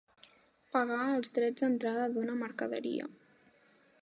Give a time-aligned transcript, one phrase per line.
[0.75, 3.11] Pagar els drets d'entrada d'una mercaderia.